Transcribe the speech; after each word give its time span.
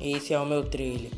Esse 0.00 0.34
é 0.34 0.38
o 0.38 0.46
meu 0.46 0.64
trilho. 0.64 1.10